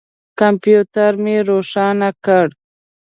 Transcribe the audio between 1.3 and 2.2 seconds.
روښانه